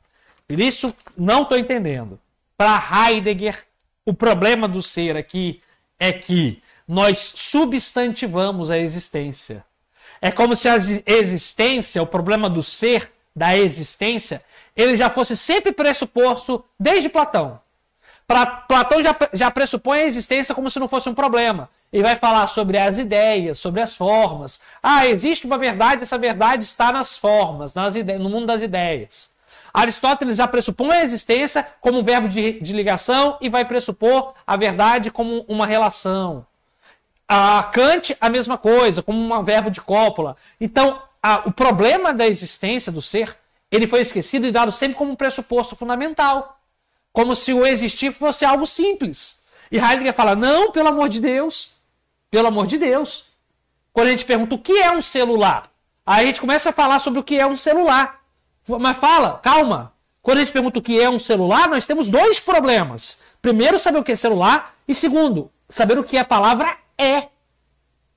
Isso, 0.49 0.95
não 1.17 1.43
estou 1.43 1.57
entendendo. 1.57 2.19
Para 2.57 3.09
Heidegger, 3.09 3.65
o 4.05 4.13
problema 4.13 4.67
do 4.67 4.81
ser 4.81 5.17
aqui 5.17 5.61
é 5.99 6.11
que 6.11 6.61
nós 6.87 7.33
substantivamos 7.35 8.69
a 8.69 8.77
existência. 8.77 9.63
É 10.21 10.31
como 10.31 10.55
se 10.55 10.69
a 10.69 10.75
existência, 11.05 12.01
o 12.01 12.07
problema 12.07 12.49
do 12.49 12.63
ser, 12.63 13.11
da 13.35 13.57
existência, 13.57 14.43
ele 14.75 14.95
já 14.95 15.09
fosse 15.09 15.35
sempre 15.35 15.71
pressuposto 15.71 16.63
desde 16.79 17.09
Platão. 17.09 17.59
Pra, 18.25 18.45
Platão 18.45 19.03
já, 19.03 19.15
já 19.33 19.51
pressupõe 19.51 19.99
a 19.99 20.05
existência 20.05 20.55
como 20.55 20.71
se 20.71 20.79
não 20.79 20.87
fosse 20.87 21.09
um 21.09 21.13
problema. 21.13 21.69
Ele 21.93 22.01
vai 22.01 22.15
falar 22.15 22.47
sobre 22.47 22.75
as 22.79 22.97
ideias, 22.97 23.59
sobre 23.59 23.79
as 23.79 23.95
formas. 23.95 24.59
Ah, 24.81 25.05
existe 25.05 25.45
uma 25.45 25.59
verdade, 25.59 26.01
essa 26.01 26.17
verdade 26.17 26.63
está 26.63 26.91
nas 26.91 27.15
formas, 27.15 27.75
nas 27.75 27.93
no 27.93 28.31
mundo 28.31 28.47
das 28.47 28.63
ideias. 28.63 29.31
Aristóteles 29.71 30.38
já 30.38 30.47
pressupõe 30.47 30.97
a 30.97 31.03
existência 31.03 31.67
como 31.79 32.00
um 32.00 32.03
verbo 32.03 32.27
de, 32.27 32.59
de 32.59 32.73
ligação 32.73 33.38
e 33.39 33.47
vai 33.47 33.63
pressupor 33.63 34.33
a 34.45 34.57
verdade 34.57 35.12
como 35.12 35.45
uma 35.47 35.67
relação. 35.67 36.43
A 37.27 37.63
Kant, 37.71 38.17
a 38.19 38.27
mesma 38.27 38.57
coisa, 38.57 39.03
como 39.03 39.19
um 39.19 39.43
verbo 39.43 39.69
de 39.69 39.79
cópula. 39.79 40.35
Então, 40.59 41.00
a, 41.21 41.43
o 41.45 41.51
problema 41.51 42.12
da 42.12 42.27
existência 42.27 42.91
do 42.91 43.03
ser, 43.03 43.38
ele 43.71 43.85
foi 43.85 44.01
esquecido 44.01 44.47
e 44.47 44.51
dado 44.51 44.71
sempre 44.71 44.97
como 44.97 45.12
um 45.12 45.15
pressuposto 45.15 45.75
fundamental. 45.75 46.59
Como 47.12 47.35
se 47.35 47.53
o 47.53 47.65
existir 47.65 48.12
fosse 48.12 48.43
algo 48.43 48.65
simples. 48.65 49.43
E 49.71 49.77
Heidegger 49.77 50.13
fala: 50.13 50.35
não, 50.35 50.71
pelo 50.71 50.89
amor 50.89 51.07
de 51.07 51.19
Deus. 51.19 51.71
Pelo 52.33 52.47
amor 52.47 52.65
de 52.65 52.79
Deus. 52.79 53.25
Quando 53.93 54.07
a 54.07 54.09
gente 54.09 54.25
pergunta 54.25 54.55
o 54.55 54.57
que 54.57 54.81
é 54.81 54.91
um 54.91 55.03
celular, 55.03 55.69
aí 56.03 56.23
a 56.23 56.25
gente 56.25 56.41
começa 56.41 56.71
a 56.71 56.73
falar 56.73 56.97
sobre 56.97 57.19
o 57.19 57.23
que 57.23 57.37
é 57.37 57.45
um 57.45 57.55
celular. 57.55 58.23
Mas 58.67 58.97
fala, 58.97 59.37
calma. 59.37 59.93
Quando 60.19 60.39
a 60.39 60.39
gente 60.39 60.51
pergunta 60.51 60.79
o 60.79 60.81
que 60.81 60.99
é 60.99 61.07
um 61.07 61.19
celular, 61.19 61.69
nós 61.69 61.85
temos 61.85 62.09
dois 62.09 62.39
problemas. 62.39 63.19
Primeiro, 63.39 63.77
saber 63.77 63.99
o 63.99 64.03
que 64.03 64.13
é 64.13 64.15
celular. 64.15 64.75
E 64.87 64.95
segundo, 64.95 65.51
saber 65.69 65.99
o 65.99 66.03
que 66.03 66.17
a 66.17 66.25
palavra 66.25 66.75
é. 66.97 67.27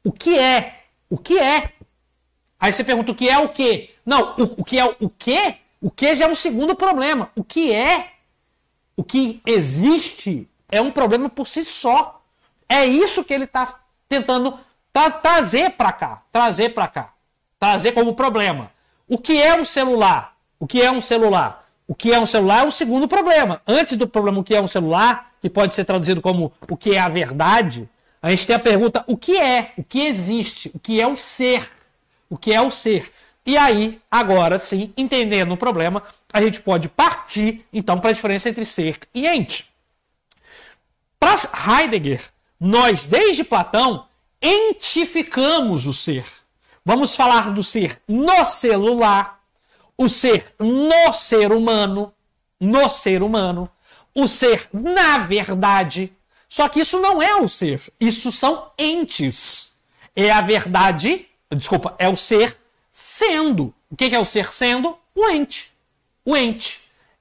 O 0.03 0.11
que 0.11 0.39
é? 0.39 0.85
O 1.11 1.19
que 1.19 1.39
é? 1.39 1.75
Aí 2.59 2.73
você 2.73 2.83
pergunta 2.83 3.13
o 3.13 3.15
que 3.15 3.29
é 3.29 3.37
o 3.37 3.51
quê? 3.51 3.97
Não, 4.03 4.35
o, 4.39 4.63
o 4.63 4.65
que 4.65 4.79
é 4.79 4.97
o 4.99 5.11
quê? 5.11 5.57
O 5.79 5.91
que 5.91 6.17
já 6.17 6.25
é 6.25 6.29
um 6.29 6.35
segundo 6.35 6.75
problema. 6.75 7.31
O 7.37 7.45
que 7.45 7.71
é? 7.71 8.13
O 8.97 9.05
que 9.05 9.43
existe 9.45 10.49
é 10.71 10.81
um 10.81 10.91
problema 10.91 11.29
por 11.29 11.47
si 11.47 11.67
só. 11.67 12.23
É 12.67 12.87
isso 12.87 13.23
que 13.23 13.35
ele 13.35 13.45
está 13.45 13.83
tentando 14.09 14.59
tra 14.93 15.11
trazer 15.11 15.71
para 15.71 15.93
cá, 15.93 16.23
trazer 16.33 16.71
para 16.71 16.89
cá, 16.89 17.13
trazer 17.59 17.93
como 17.93 18.15
problema. 18.15 18.71
O 19.09 19.19
que 19.19 19.41
é 19.41 19.55
um 19.55 19.65
celular? 19.65 20.37
O 20.59 20.67
que 20.67 20.83
é 20.83 20.91
um 20.91 21.01
celular? 21.01 21.65
O 21.87 21.95
que 21.95 22.13
é 22.13 22.19
um 22.19 22.27
celular 22.27 22.65
é 22.65 22.67
o 22.67 22.71
segundo 22.71 23.07
problema. 23.07 23.63
Antes 23.67 23.97
do 23.97 24.09
problema 24.09 24.41
o 24.41 24.45
que 24.45 24.55
é 24.55 24.61
um 24.61 24.67
celular, 24.67 25.33
que 25.41 25.49
pode 25.49 25.75
ser 25.75 25.85
traduzido 25.85 26.21
como 26.21 26.53
o 26.69 26.77
que 26.77 26.95
é 26.95 26.99
a 26.99 27.09
verdade, 27.09 27.89
a 28.21 28.31
gente 28.31 28.47
tem 28.47 28.57
a 28.57 28.61
pergunta: 28.61 29.05
o 29.07 29.17
que 29.17 29.39
é? 29.39 29.73
O 29.77 29.85
que 29.85 30.01
existe? 30.01 30.71
O 30.75 30.79
que 30.79 31.01
é 31.01 31.07
o 31.07 31.17
ser? 31.17 31.71
O 32.29 32.37
que 32.37 32.53
é 32.53 32.61
o 32.61 32.71
ser? 32.71 33.13
E 33.45 33.57
aí, 33.57 34.01
agora 34.11 34.59
sim, 34.59 34.93
entendendo 34.97 35.53
o 35.53 35.57
problema, 35.57 36.03
a 36.33 36.43
gente 36.43 36.61
pode 36.61 36.89
partir 36.89 37.65
então 37.73 38.01
para 38.01 38.11
a 38.11 38.13
diferença 38.13 38.49
entre 38.49 38.65
ser 38.65 38.99
e 39.15 39.29
ente. 39.29 39.71
Para 41.21 41.37
Heidegger, 41.81 42.25
nós, 42.59 43.07
desde 43.07 43.45
Platão, 43.45 44.07
entificamos 44.41 45.87
o 45.87 45.93
ser. 45.93 46.27
Vamos 46.85 47.15
falar 47.15 47.51
do 47.53 47.63
ser 47.65 48.01
no 48.07 48.45
celular, 48.47 49.43
o 49.99 50.09
ser 50.09 50.55
no 50.59 51.13
ser 51.13 51.53
humano, 51.53 52.13
no 52.61 52.89
ser 52.89 53.23
humano, 53.23 53.69
o 54.15 54.29
ser 54.29 54.69
na 54.73 55.19
verdade. 55.19 56.13
Só 56.49 56.69
que 56.69 56.81
isso 56.81 57.01
não 57.01 57.21
é 57.21 57.37
o 57.37 57.49
ser, 57.49 57.83
isso 58.01 58.31
são 58.31 58.71
entes. 58.79 59.77
É 60.15 60.31
a 60.31 60.41
verdade, 60.41 61.27
desculpa, 61.51 61.95
é 61.99 62.09
o 62.09 62.17
ser 62.17 62.57
sendo. 62.91 63.75
O 63.91 63.97
que 63.97 64.15
é 64.15 64.19
o 64.19 64.25
ser 64.25 64.53
sendo? 64.53 64.97
O 65.15 65.29
ente. 65.29 65.71
O 66.25 66.37
ente. 66.37 66.81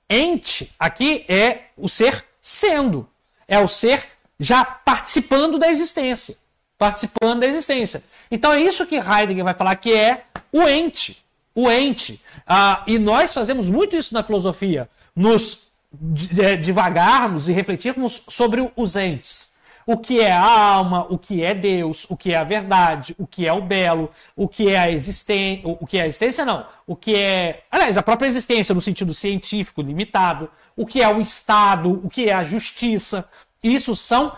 Ente 0.10 0.72
aqui 0.80 1.26
é 1.28 1.66
o 1.76 1.90
ser 1.90 2.24
sendo. 2.42 3.10
É 3.48 3.60
o 3.60 3.68
ser 3.68 4.08
já 4.40 4.64
participando 4.66 5.58
da 5.58 5.70
existência. 5.70 6.36
Participando 6.78 7.40
da 7.40 7.48
existência. 7.48 8.04
Então 8.30 8.52
é 8.52 8.62
isso 8.62 8.86
que 8.86 8.96
Heidegger 8.96 9.44
vai 9.44 9.54
falar 9.54 9.76
que 9.76 9.94
é 9.94 10.26
o 10.52 10.64
ente. 10.64 11.24
O 11.54 11.72
ente. 11.72 12.22
Ah, 12.46 12.84
e 12.86 13.00
nós 13.00 13.34
fazemos 13.34 13.70
muito 13.70 13.96
isso 13.96 14.14
na 14.14 14.24
filosofia. 14.24 14.90
Nos 15.16 15.66
devagarmos 15.92 17.48
e 17.48 17.54
refletirmos 17.54 18.24
sobre 18.28 18.70
os 18.76 18.96
entes. 18.96 19.56
O 19.88 19.98
que 19.98 20.20
é 20.20 20.32
a 20.32 20.42
alma, 20.42 21.06
o 21.12 21.18
que 21.18 21.44
é 21.44 21.54
Deus, 21.54 22.08
o 22.10 22.18
que 22.18 22.34
é 22.34 22.38
a 22.38 22.44
verdade, 22.44 23.16
o 23.20 23.28
que 23.28 23.46
é 23.46 23.54
o 23.54 23.62
belo, 23.62 24.10
o 24.36 24.48
que 24.48 24.68
é 24.72 24.80
a 24.80 24.90
existência, 24.90 25.62
o 25.64 25.86
que 25.86 26.00
é 26.00 26.02
a 26.02 26.08
existência 26.08 26.44
não, 26.44 26.66
o 26.88 26.96
que 26.96 27.16
é, 27.16 27.62
aliás, 27.70 27.96
a 27.96 28.02
própria 28.02 28.28
existência 28.28 28.74
no 28.74 28.82
sentido 28.82 29.14
científico 29.14 29.84
limitado, 29.84 30.50
o 30.76 30.88
que 30.88 31.04
é 31.04 31.08
o 31.08 31.22
Estado, 31.22 32.02
o 32.04 32.10
que 32.10 32.30
é 32.30 32.34
a 32.34 32.44
justiça. 32.44 33.30
Isso 33.66 33.96
são 33.96 34.38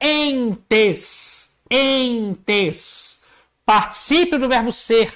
entes, 0.00 1.58
entes. 1.68 3.18
Participe 3.66 4.38
do 4.38 4.48
verbo 4.48 4.70
ser, 4.70 5.12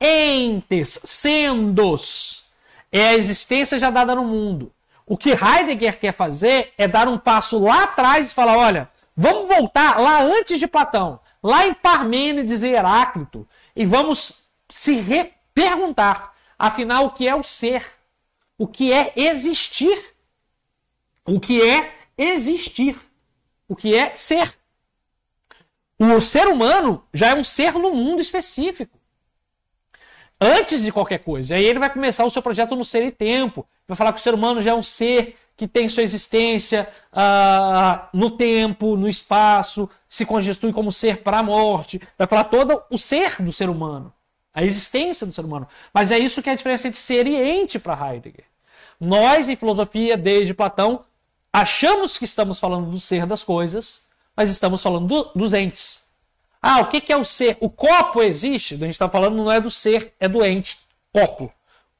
entes, 0.00 1.00
sendos. 1.02 2.44
É 2.92 3.08
a 3.08 3.14
existência 3.14 3.76
já 3.76 3.90
dada 3.90 4.14
no 4.14 4.24
mundo. 4.24 4.72
O 5.04 5.18
que 5.18 5.30
Heidegger 5.30 5.98
quer 5.98 6.12
fazer 6.12 6.72
é 6.78 6.86
dar 6.86 7.08
um 7.08 7.18
passo 7.18 7.58
lá 7.58 7.82
atrás 7.82 8.30
e 8.30 8.34
falar: 8.34 8.56
olha, 8.56 8.88
vamos 9.16 9.48
voltar 9.48 10.00
lá 10.00 10.22
antes 10.22 10.60
de 10.60 10.68
Platão, 10.68 11.18
lá 11.42 11.66
em 11.66 11.74
Parmênides 11.74 12.62
e 12.62 12.68
Heráclito, 12.68 13.48
e 13.74 13.84
vamos 13.84 14.44
se 14.68 15.32
perguntar, 15.52 16.36
afinal, 16.56 17.06
o 17.06 17.10
que 17.10 17.26
é 17.26 17.34
o 17.34 17.42
ser? 17.42 17.84
O 18.56 18.68
que 18.68 18.92
é 18.92 19.12
existir? 19.16 20.14
O 21.24 21.40
que 21.40 21.60
é 21.60 22.01
existir? 22.16 22.98
O 23.68 23.76
que 23.76 23.94
é 23.94 24.14
ser? 24.14 24.54
O 25.98 26.20
ser 26.20 26.48
humano 26.48 27.04
já 27.14 27.28
é 27.28 27.34
um 27.34 27.44
ser 27.44 27.74
no 27.74 27.92
mundo 27.94 28.20
específico 28.20 28.98
antes 30.42 30.82
de 30.82 30.90
qualquer 30.90 31.18
coisa. 31.18 31.54
Aí 31.54 31.64
ele 31.64 31.78
vai 31.78 31.88
começar 31.88 32.24
o 32.24 32.30
seu 32.30 32.42
projeto 32.42 32.74
no 32.74 32.84
ser 32.84 33.04
e 33.04 33.10
tempo. 33.12 33.66
Vai 33.86 33.96
falar 33.96 34.12
que 34.12 34.20
o 34.20 34.22
ser 34.22 34.34
humano 34.34 34.60
já 34.60 34.72
é 34.72 34.74
um 34.74 34.82
ser 34.82 35.36
que 35.56 35.68
tem 35.68 35.88
sua 35.88 36.02
existência 36.02 36.88
uh, 37.12 38.08
no 38.12 38.30
tempo, 38.30 38.96
no 38.96 39.08
espaço, 39.08 39.88
se 40.08 40.26
constitui 40.26 40.72
como 40.72 40.90
ser 40.90 41.18
para 41.18 41.38
a 41.38 41.42
morte. 41.42 42.00
Vai 42.18 42.26
falar 42.26 42.44
todo 42.44 42.82
o 42.90 42.98
ser 42.98 43.40
do 43.40 43.52
ser 43.52 43.68
humano, 43.68 44.12
a 44.52 44.64
existência 44.64 45.26
do 45.26 45.32
ser 45.32 45.44
humano. 45.44 45.68
Mas 45.94 46.10
é 46.10 46.18
isso 46.18 46.42
que 46.42 46.50
é 46.50 46.52
a 46.52 46.56
diferença 46.56 46.88
entre 46.88 46.98
ser 46.98 47.26
e 47.26 47.36
ente 47.36 47.78
para 47.78 48.12
Heidegger. 48.12 48.44
Nós, 48.98 49.48
em 49.48 49.56
filosofia, 49.56 50.16
desde 50.16 50.54
Platão, 50.54 51.04
achamos 51.52 52.16
que 52.16 52.24
estamos 52.24 52.58
falando 52.58 52.90
do 52.90 53.00
ser 53.00 53.26
das 53.26 53.44
coisas, 53.44 54.02
mas 54.36 54.50
estamos 54.50 54.82
falando 54.82 55.06
do, 55.06 55.24
dos 55.34 55.52
entes. 55.52 56.02
Ah, 56.60 56.80
o 56.80 56.86
que, 56.86 57.00
que 57.00 57.12
é 57.12 57.16
o 57.16 57.24
ser? 57.24 57.58
O 57.60 57.68
copo 57.68 58.22
existe? 58.22 58.74
A 58.74 58.78
gente 58.78 58.90
está 58.90 59.08
falando 59.08 59.36
não 59.36 59.50
é 59.50 59.60
do 59.60 59.70
ser, 59.70 60.14
é 60.20 60.28
do 60.28 60.44
ente. 60.44 60.78
Copo. 61.12 61.52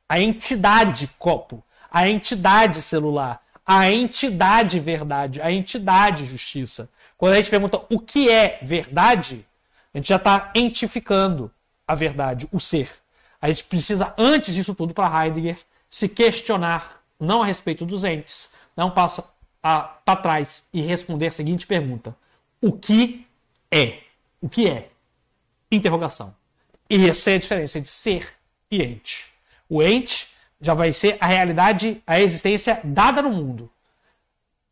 A 0.09 0.21
entidade 0.21 1.11
copo. 1.19 1.63
A 1.91 2.09
entidade 2.09 2.81
celular. 2.81 3.43
A 3.67 3.91
entidade 3.91 4.79
verdade. 4.79 5.43
A 5.43 5.51
entidade 5.51 6.25
justiça. 6.25 6.89
Quando 7.19 7.35
a 7.35 7.37
gente 7.37 7.51
pergunta 7.51 7.81
o 7.91 7.99
que 7.99 8.31
é 8.31 8.61
verdade, 8.63 9.45
a 9.93 9.99
gente 9.99 10.09
já 10.09 10.17
está 10.17 10.51
entificando 10.55 11.51
a 11.87 11.95
verdade, 11.95 12.49
o 12.53 12.59
ser. 12.59 12.91
A 13.41 13.49
gente 13.49 13.65
precisa, 13.65 14.15
antes 14.17 14.55
disso 14.55 14.75
tudo, 14.75 14.95
para 14.95 15.25
Heidegger, 15.25 15.59
se 15.91 16.09
questionar, 16.09 17.03
não 17.19 17.43
a 17.43 17.47
respeito 17.47 17.85
dos 17.85 18.05
entes, 18.05 18.51
não 18.77 18.91
passa 18.91 19.25
para 19.63 20.17
trás 20.17 20.65
e 20.73 20.83
responder 20.83 21.29
a 21.29 21.31
seguinte 21.31 21.67
pergunta: 21.67 22.15
O 22.61 22.73
que 22.73 23.27
é? 23.71 24.01
O 24.41 24.49
que 24.49 24.69
é? 24.69 24.91
Interrogação. 25.71 26.35
E 26.91 27.09
essa 27.09 27.31
é 27.31 27.37
a 27.37 27.39
diferença 27.39 27.79
entre 27.79 27.91
ser 27.91 28.35
e 28.71 28.83
ente. 28.83 29.33
O 29.69 29.83
ente 29.83 30.29
já 30.61 30.75
vai 30.75 30.93
ser 30.93 31.17
a 31.21 31.27
realidade, 31.27 32.03
a 32.07 32.21
existência 32.21 32.81
dada 32.85 33.23
no 33.23 33.31
mundo. 33.31 33.71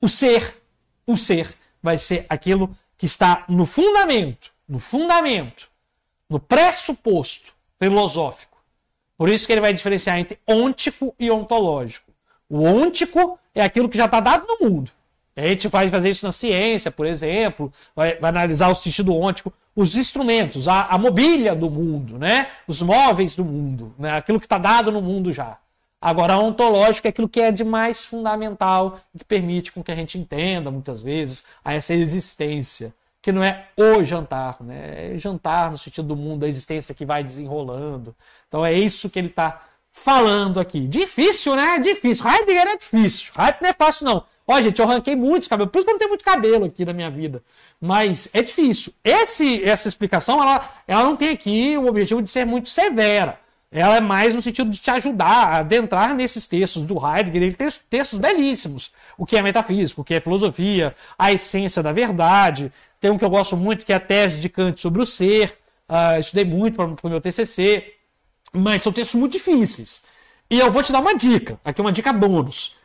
O 0.00 0.08
ser, 0.08 0.60
o 1.06 1.16
ser, 1.16 1.54
vai 1.82 1.98
ser 1.98 2.26
aquilo 2.28 2.76
que 2.98 3.06
está 3.06 3.44
no 3.48 3.64
fundamento, 3.64 4.52
no 4.68 4.78
fundamento, 4.78 5.70
no 6.28 6.38
pressuposto 6.38 7.52
filosófico. 7.78 8.58
Por 9.16 9.28
isso 9.28 9.46
que 9.46 9.52
ele 9.52 9.60
vai 9.60 9.72
diferenciar 9.72 10.18
entre 10.18 10.38
ôntico 10.46 11.14
e 11.18 11.30
ontológico. 11.30 12.09
O 12.50 12.64
ôntico 12.64 13.38
é 13.54 13.62
aquilo 13.62 13.88
que 13.88 13.96
já 13.96 14.06
está 14.06 14.18
dado 14.18 14.44
no 14.46 14.68
mundo. 14.68 14.90
A 15.36 15.46
gente 15.46 15.68
vai 15.68 15.88
fazer 15.88 16.10
isso 16.10 16.26
na 16.26 16.32
ciência, 16.32 16.90
por 16.90 17.06
exemplo, 17.06 17.72
vai, 17.94 18.16
vai 18.16 18.28
analisar 18.28 18.68
o 18.68 18.74
sentido 18.74 19.14
ôntico, 19.14 19.52
os 19.74 19.96
instrumentos, 19.96 20.66
a, 20.66 20.82
a, 20.86 20.98
mobília 20.98 21.54
do 21.54 21.70
mundo, 21.70 22.18
né? 22.18 22.48
os 22.66 22.82
móveis 22.82 23.36
do 23.36 23.44
mundo, 23.44 23.94
né? 23.96 24.16
aquilo 24.16 24.40
que 24.40 24.46
está 24.46 24.58
dado 24.58 24.90
no 24.90 25.00
mundo 25.00 25.32
já. 25.32 25.56
Agora, 26.00 26.34
a 26.34 26.38
ontológico 26.38 27.06
é 27.06 27.10
aquilo 27.10 27.28
que 27.28 27.40
é 27.40 27.52
de 27.52 27.62
mais 27.62 28.04
fundamental, 28.04 28.98
que 29.16 29.24
permite 29.24 29.70
com 29.70 29.82
que 29.82 29.92
a 29.92 29.94
gente 29.94 30.18
entenda, 30.18 30.70
muitas 30.70 31.00
vezes, 31.00 31.44
a 31.64 31.74
essa 31.74 31.94
existência, 31.94 32.92
que 33.22 33.30
não 33.30 33.44
é 33.44 33.68
o 33.76 34.02
jantar, 34.02 34.56
né? 34.60 35.14
é 35.14 35.18
jantar 35.18 35.70
no 35.70 35.78
sentido 35.78 36.08
do 36.08 36.16
mundo, 36.16 36.40
da 36.40 36.48
existência 36.48 36.94
que 36.94 37.04
vai 37.04 37.22
desenrolando. 37.22 38.16
Então 38.48 38.64
é 38.64 38.72
isso 38.72 39.08
que 39.08 39.18
ele 39.18 39.28
está 39.28 39.62
falando 39.92 40.60
aqui. 40.60 40.80
Difícil, 40.80 41.54
né? 41.56 41.78
Difícil. 41.78 42.26
Heidegger 42.28 42.68
é 42.68 42.76
difícil. 42.76 43.32
Heidegger 43.36 43.62
não 43.62 43.70
é 43.70 43.72
fácil, 43.72 44.06
não. 44.06 44.24
Ó, 44.46 44.60
gente, 44.60 44.80
eu 44.80 44.84
arranquei 44.84 45.14
muitos 45.14 45.48
cabelos. 45.48 45.70
Por 45.70 45.78
isso 45.78 45.86
que 45.86 45.90
eu 45.90 45.94
não 45.94 45.98
tenho 45.98 46.08
muito 46.08 46.24
cabelo 46.24 46.64
aqui 46.64 46.84
na 46.84 46.92
minha 46.92 47.10
vida. 47.10 47.42
Mas 47.80 48.28
é 48.32 48.42
difícil. 48.42 48.92
Esse, 49.04 49.62
essa 49.62 49.86
explicação, 49.86 50.42
ela, 50.42 50.68
ela 50.88 51.04
não 51.04 51.16
tem 51.16 51.30
aqui 51.30 51.78
o 51.78 51.86
objetivo 51.86 52.20
de 52.20 52.28
ser 52.28 52.44
muito 52.44 52.68
severa. 52.68 53.38
Ela 53.70 53.98
é 53.98 54.00
mais 54.00 54.34
no 54.34 54.42
sentido 54.42 54.68
de 54.68 54.78
te 54.78 54.90
ajudar 54.90 55.26
a 55.26 55.56
adentrar 55.58 56.14
nesses 56.14 56.46
textos 56.46 56.82
do 56.82 56.94
Heidegger. 56.94 57.42
Ele 57.42 57.54
tem 57.54 57.68
textos 57.88 58.18
belíssimos. 58.18 58.90
O 59.16 59.24
que 59.24 59.36
é 59.36 59.42
metafísico, 59.42 60.00
o 60.00 60.04
que 60.04 60.14
é 60.14 60.20
filosofia, 60.20 60.94
a 61.16 61.32
essência 61.32 61.80
da 61.80 61.92
verdade. 61.92 62.72
Tem 63.00 63.10
um 63.10 63.18
que 63.18 63.24
eu 63.24 63.30
gosto 63.30 63.56
muito, 63.56 63.86
que 63.86 63.92
é 63.92 63.96
a 63.96 64.00
tese 64.00 64.40
de 64.40 64.48
Kant 64.48 64.80
sobre 64.80 65.00
o 65.00 65.06
ser. 65.06 65.56
Uh, 65.88 66.18
estudei 66.18 66.44
muito 66.44 66.74
para 66.74 67.06
o 67.06 67.10
meu 67.10 67.20
TCC. 67.20 67.99
Mas 68.52 68.82
são 68.82 68.92
textos 68.92 69.18
muito 69.18 69.32
difíceis. 69.32 70.02
E 70.50 70.58
eu 70.58 70.70
vou 70.70 70.82
te 70.82 70.92
dar 70.92 71.00
uma 71.00 71.16
dica. 71.16 71.60
Aqui 71.64 71.80
uma 71.80 71.92
dica 71.92 72.12
bônus. 72.12 72.76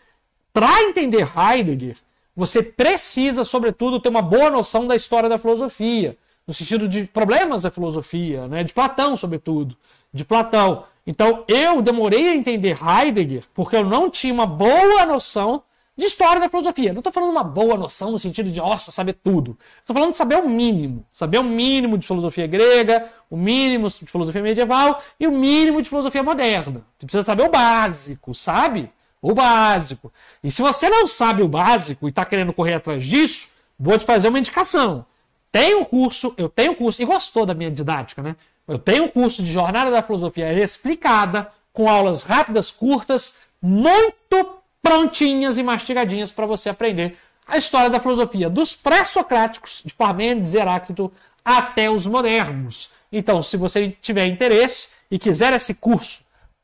Para 0.53 0.83
entender 0.83 1.27
Heidegger, 1.35 1.97
você 2.35 2.61
precisa, 2.61 3.43
sobretudo, 3.43 3.99
ter 3.99 4.09
uma 4.09 4.21
boa 4.21 4.49
noção 4.49 4.85
da 4.85 4.95
história 4.95 5.27
da 5.27 5.37
filosofia, 5.37 6.17
no 6.45 6.53
sentido 6.53 6.87
de 6.87 7.05
problemas 7.05 7.63
da 7.63 7.71
filosofia, 7.71 8.47
né? 8.47 8.63
de 8.63 8.73
Platão, 8.73 9.17
sobretudo, 9.17 9.75
de 10.13 10.23
Platão. 10.23 10.85
Então, 11.07 11.43
eu 11.47 11.81
demorei 11.81 12.29
a 12.29 12.35
entender 12.35 12.77
Heidegger 12.81 13.43
porque 13.53 13.75
eu 13.75 13.83
não 13.83 14.09
tinha 14.09 14.33
uma 14.33 14.45
boa 14.45 15.05
noção 15.05 15.63
de 15.97 16.05
história 16.05 16.41
da 16.41 16.49
filosofia. 16.49 16.91
Não 16.91 16.99
estou 16.99 17.13
falando 17.13 17.31
uma 17.31 17.43
boa 17.43 17.77
noção 17.77 18.11
no 18.11 18.19
sentido 18.19 18.51
de, 18.51 18.59
nossa, 18.59 18.91
saber 18.91 19.13
tudo. 19.13 19.57
Estou 19.79 19.93
falando 19.93 20.11
de 20.11 20.17
saber 20.17 20.35
o 20.37 20.49
mínimo. 20.49 21.05
Saber 21.13 21.37
o 21.37 21.43
mínimo 21.43 21.97
de 21.97 22.05
filosofia 22.05 22.45
grega, 22.47 23.09
o 23.29 23.37
mínimo 23.37 23.87
de 23.89 24.05
filosofia 24.05 24.41
medieval 24.41 25.01
e 25.19 25.27
o 25.27 25.31
mínimo 25.31 25.81
de 25.81 25.87
filosofia 25.87 26.21
moderna. 26.21 26.85
Você 26.97 27.05
precisa 27.05 27.23
saber 27.23 27.43
o 27.43 27.49
básico, 27.49 28.35
sabe? 28.35 28.91
O 29.21 29.33
básico. 29.33 30.11
E 30.43 30.51
se 30.51 30.61
você 30.61 30.89
não 30.89 31.07
sabe 31.07 31.41
o 31.41 31.47
básico 31.47 32.07
e 32.07 32.09
está 32.09 32.25
querendo 32.25 32.51
correr 32.51 32.73
atrás 32.73 33.03
disso, 33.05 33.47
vou 33.79 33.97
te 33.97 34.05
fazer 34.05 34.27
uma 34.27 34.39
indicação. 34.39 35.05
Tem 35.51 35.73
um 35.73 35.85
curso, 35.85 36.33
eu 36.37 36.49
tenho 36.49 36.73
um 36.73 36.75
curso, 36.75 37.01
e 37.01 37.05
gostou 37.05 37.45
da 37.45 37.53
minha 37.53 37.71
didática, 37.71 38.21
né? 38.21 38.35
Eu 38.67 38.77
tenho 38.77 39.05
um 39.05 39.07
curso 39.07 39.41
de 39.41 39.51
Jornada 39.51 39.89
da 39.89 40.01
Filosofia 40.01 40.51
explicada, 40.51 41.49
com 41.71 41.89
aulas 41.89 42.23
rápidas, 42.23 42.71
curtas, 42.71 43.35
muito 43.61 44.59
prontinhas 44.85 45.57
e 45.57 45.63
mastigadinhas 45.63 46.31
para 46.31 46.45
você 46.45 46.69
aprender 46.69 47.17
a 47.47 47.57
história 47.57 47.89
da 47.89 47.99
filosofia, 47.99 48.51
dos 48.51 48.75
pré-socráticos, 48.75 49.81
de 49.83 49.91
Parmênides 49.91 50.53
e 50.53 50.57
Heráclito, 50.59 51.11
até 51.43 51.89
os 51.89 52.05
modernos. 52.05 52.91
Então, 53.11 53.41
se 53.41 53.57
você 53.57 53.97
tiver 53.99 54.27
interesse 54.27 54.89
e 55.09 55.17
quiser 55.17 55.53
esse 55.53 55.73
curso 55.73 56.23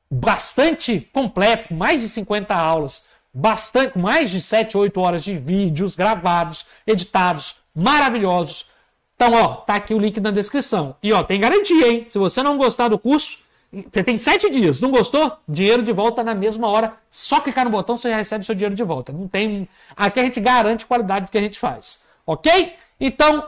bastante 0.10 1.10
completo, 1.12 1.74
mais 1.74 2.02
de 2.02 2.10
50 2.10 2.54
aulas, 2.54 3.06
bastante, 3.34 3.98
mais 3.98 4.30
de 4.30 4.40
7, 4.40 4.78
8 4.78 5.00
horas 5.00 5.24
de 5.24 5.36
vídeos 5.38 5.96
gravados, 5.96 6.68
editados, 6.86 7.56
maravilhosos. 7.74 8.70
Então, 9.16 9.34
ó, 9.34 9.56
tá 9.56 9.76
aqui 9.76 9.96
o 9.96 10.00
link 10.00 10.20
na 10.20 10.30
descrição. 10.30 10.96
E 11.02 11.12
ó, 11.12 11.24
tem 11.24 11.40
garantia, 11.40 11.88
hein? 11.88 12.06
Se 12.08 12.20
você 12.20 12.44
não 12.44 12.58
gostar 12.58 12.88
do 12.88 13.00
curso, 13.00 13.40
você 13.72 14.04
tem 14.04 14.18
sete 14.18 14.50
dias. 14.50 14.82
Não 14.82 14.92
gostou? 14.92 15.38
Dinheiro 15.48 15.82
de 15.82 15.94
volta 15.94 16.24
na 16.24 16.36
mesma 16.36 16.68
hora. 16.68 16.94
Só 17.10 17.40
clicar 17.40 17.66
no 17.66 17.72
botão 17.72 17.98
você 17.98 18.10
já 18.10 18.18
recebe 18.18 18.46
seu 18.46 18.54
dinheiro 18.54 18.76
de 18.76 18.84
volta. 18.84 19.14
Não 19.14 19.28
tem. 19.28 19.68
Aqui 19.96 20.20
a 20.20 20.24
gente 20.24 20.40
garante 20.40 20.84
a 20.84 20.88
qualidade 20.88 21.26
do 21.26 21.32
que 21.32 21.38
a 21.38 21.42
gente 21.42 21.58
faz. 21.58 22.02
Ok? 22.26 22.74
Então, 23.00 23.48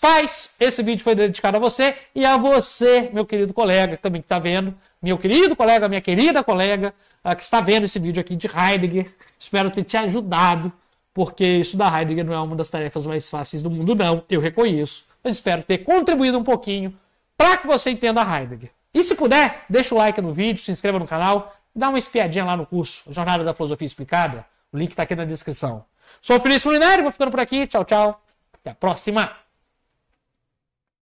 Pais, 0.00 0.54
esse 0.58 0.82
vídeo 0.82 1.02
foi 1.02 1.14
dedicado 1.14 1.58
a 1.58 1.60
você 1.60 1.94
e 2.14 2.24
a 2.24 2.38
você, 2.38 3.10
meu 3.12 3.26
querido 3.26 3.52
colega, 3.52 3.98
também 3.98 4.22
que 4.22 4.24
está 4.24 4.38
vendo, 4.38 4.74
meu 5.02 5.18
querido 5.18 5.54
colega, 5.54 5.88
minha 5.90 6.00
querida 6.00 6.42
colega, 6.42 6.94
que 7.36 7.42
está 7.42 7.60
vendo 7.60 7.84
esse 7.84 7.98
vídeo 7.98 8.18
aqui 8.18 8.34
de 8.34 8.46
Heidegger. 8.46 9.14
Espero 9.38 9.70
ter 9.70 9.84
te 9.84 9.98
ajudado, 9.98 10.72
porque 11.12 11.44
isso 11.44 11.76
da 11.76 11.86
Heidegger 11.86 12.24
não 12.24 12.32
é 12.32 12.40
uma 12.40 12.56
das 12.56 12.70
tarefas 12.70 13.06
mais 13.06 13.28
fáceis 13.28 13.62
do 13.62 13.70
mundo, 13.70 13.94
não. 13.94 14.24
Eu 14.30 14.40
reconheço. 14.40 15.04
Mas 15.22 15.34
espero 15.34 15.62
ter 15.62 15.78
contribuído 15.78 16.38
um 16.38 16.44
pouquinho 16.44 16.98
para 17.36 17.58
que 17.58 17.66
você 17.66 17.90
entenda 17.90 18.22
Heidegger. 18.22 18.70
E 18.94 19.02
se 19.02 19.16
puder, 19.16 19.64
deixa 19.68 19.94
o 19.94 19.98
like 19.98 20.20
no 20.20 20.32
vídeo, 20.32 20.62
se 20.62 20.70
inscreva 20.70 20.98
no 20.98 21.06
canal, 21.06 21.52
dá 21.74 21.88
uma 21.88 21.98
espiadinha 21.98 22.44
lá 22.44 22.56
no 22.56 22.64
curso 22.64 23.12
Jornada 23.12 23.42
da 23.42 23.52
Filosofia 23.52 23.84
Explicada. 23.84 24.46
O 24.72 24.78
link 24.78 24.90
está 24.90 25.02
aqui 25.02 25.16
na 25.16 25.24
descrição. 25.24 25.84
Sou 26.22 26.36
o 26.36 26.40
Felício 26.40 26.68
Molinari, 26.68 27.02
vou 27.02 27.10
ficando 27.10 27.30
por 27.30 27.40
aqui. 27.40 27.66
Tchau, 27.66 27.84
tchau. 27.84 28.22
Até 28.54 28.70
a 28.70 28.74
próxima. 28.74 29.43